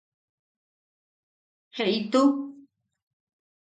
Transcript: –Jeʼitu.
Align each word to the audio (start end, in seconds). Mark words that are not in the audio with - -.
–Jeʼitu. 1.75 2.21